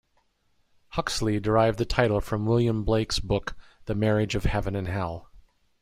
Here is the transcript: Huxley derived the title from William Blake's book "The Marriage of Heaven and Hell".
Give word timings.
Huxley 0.93 1.39
derived 1.39 1.77
the 1.77 1.85
title 1.85 2.21
from 2.21 2.47
William 2.47 2.83
Blake's 2.83 3.19
book 3.19 3.55
"The 3.85 3.93
Marriage 3.93 4.33
of 4.33 4.45
Heaven 4.45 4.75
and 4.75 4.87
Hell". 4.87 5.29